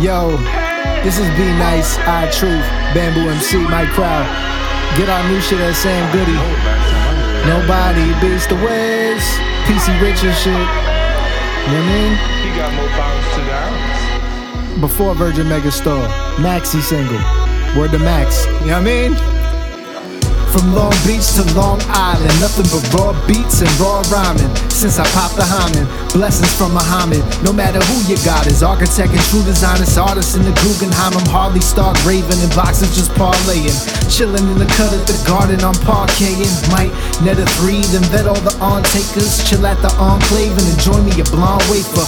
[0.00, 0.36] Yo,
[1.02, 1.42] this is B.
[1.56, 2.60] Nice, I Truth,
[2.92, 4.28] Bamboo MC, my crowd.
[4.94, 6.36] Get our new shit at Sam Goody.
[7.48, 9.24] Nobody beats the Wiz.
[9.64, 10.52] PC Richard shit.
[10.52, 12.12] You know what I mean?
[12.44, 14.80] He got more bounce to the.
[14.82, 16.06] Before Virgin Megastore.
[16.36, 17.16] Maxi single.
[17.74, 18.44] Word to Max.
[18.44, 19.35] You know what I mean?
[20.56, 24.48] From Long Beach to Long Island, nothing but raw beats and raw rhyming.
[24.70, 25.84] Since I popped the hymen,
[26.16, 27.20] blessings from Muhammad.
[27.44, 31.12] No matter who you got, is architect and true designers, artists in the Guggenheim.
[31.12, 33.95] I'm hardly Stark raving and boxes just parlaying.
[34.08, 36.48] Chilling in the cut at the garden, I'm parkaying.
[36.72, 36.88] Might
[37.20, 39.44] net a three, then vet all the on takers.
[39.44, 42.06] Chill at the enclave and enjoy me a blonde wafer.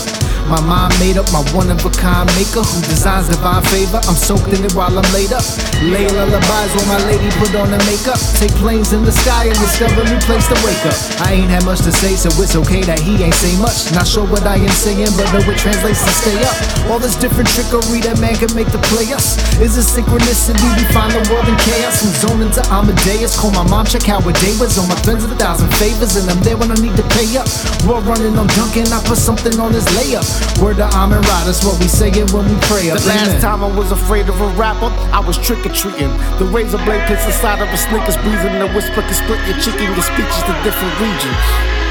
[0.48, 4.00] My mind made up, my one of a kind maker who designs divine favor.
[4.08, 5.44] I'm soaked in it while I'm laid up.
[5.84, 8.16] Lay lullabies while my lady put on the makeup.
[8.40, 10.96] Take planes in the sky and discover new place to wake up.
[11.20, 13.92] I ain't had much to say, so it's okay that he ain't say much.
[13.92, 16.56] Not sure what I am saying, but know it translates to stay up.
[16.88, 19.36] All this different trickery that man can make to play us.
[19.60, 20.64] Is it synchronicity?
[20.80, 21.87] We find the world in chaos.
[21.88, 23.32] From zoning to Amadeus.
[23.40, 24.76] Call my mom, check how her day was.
[24.76, 27.24] On my friends with a thousand favors, and I'm there when I need to pay
[27.40, 27.48] up.
[27.88, 30.22] Raw running, I'm dunking, I put something on his layup.
[30.60, 33.00] Word to Amin that's what we saying when we pray up.
[33.00, 36.12] The last time I was afraid of a rapper, I was trick or treating.
[36.36, 39.88] The razor blade pits inside of a Snickers, breathing the whisper can split your chicken,
[39.88, 41.87] your speeches to different regions.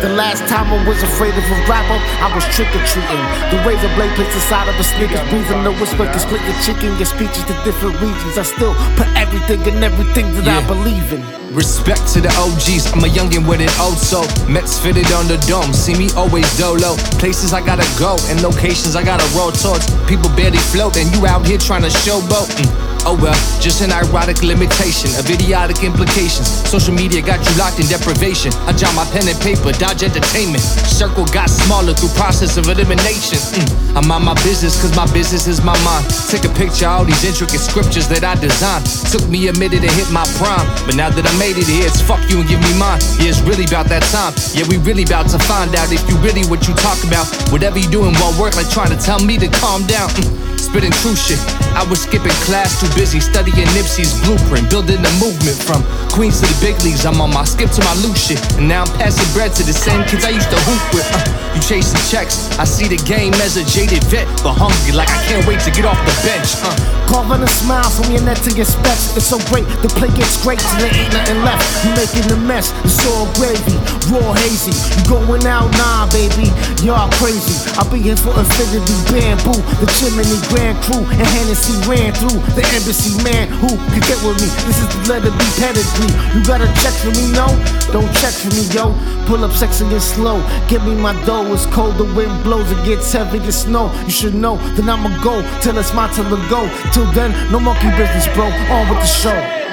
[0.00, 3.20] The last time I was afraid of a rapper, I was trick or treating.
[3.52, 6.96] The razor blade pits inside of a Snickers, breathing the whisper can split your chicken,
[6.96, 8.40] your speeches to different regions.
[8.40, 11.20] I still put everything in everything that I believe in.
[11.52, 14.24] Respect to the OGs, I'm a youngin' with an old soul.
[14.48, 16.96] Mets fitted on the dome, see me always dolo.
[17.20, 19.84] Places I gotta go and locations I gotta roll towards.
[20.08, 22.48] People barely float and you out here trying to showboat.
[22.56, 22.89] Mm.
[23.08, 26.44] Oh well, just an ironic limitation of idiotic implications.
[26.68, 28.52] Social media got you locked in deprivation.
[28.68, 30.60] I drop my pen and paper, dodge entertainment.
[30.60, 33.40] Circle got smaller through process of elimination.
[33.56, 33.96] Mm.
[33.96, 36.12] I'm on my business cause my business is my mind.
[36.28, 38.84] Take a picture all these intricate scriptures that I designed.
[39.08, 41.88] Took me a minute to hit my prime, but now that I made it here,
[41.88, 43.00] it's fuck you and give me mine.
[43.16, 44.36] Yeah, it's really about that time.
[44.52, 47.24] Yeah, we really about to find out if you really what you talk about.
[47.48, 50.12] Whatever you doing won't work like trying to tell me to calm down.
[50.20, 50.49] Mm.
[50.70, 51.42] Spitting true shit.
[51.74, 55.82] I was skipping class, too busy studying Nipsey's blueprint, building a movement from
[56.14, 57.02] Queens to the big leagues.
[57.02, 59.74] I'm on my skip to my loose shit, and now I'm passing bread to the
[59.74, 61.06] same kids I used to hoop with.
[61.10, 65.10] Uh, you chasing checks, I see the game as a jaded vet, but hungry like
[65.10, 66.54] I can't wait to get off the bench.
[66.62, 66.70] Uh.
[67.10, 69.18] Carving a smile from your neck to your specs.
[69.18, 71.66] It's so great, the play gets great till there ain't nothing left.
[71.82, 73.74] You making a mess, it's all gravy,
[74.06, 74.70] raw hazy.
[74.70, 76.46] You going out, nah, baby,
[76.86, 77.58] y'all crazy.
[77.74, 80.38] I'll be here for infinity bamboo, the chimney
[80.84, 84.48] crew, and Hennessy ran through the embassy man who could get with me.
[84.68, 86.12] This is the letter B pedigree.
[86.34, 87.48] You gotta check for me, no?
[87.92, 88.92] Don't check for me, yo.
[89.26, 90.38] Pull up sexy and slow.
[90.68, 93.92] Give me my dough, it's cold, the wind blows, it gets heavy as snow.
[94.04, 96.68] You should know, then I'ma go till it's my turn to go.
[96.92, 98.46] Till then, no monkey business, bro.
[98.46, 99.69] On with the show.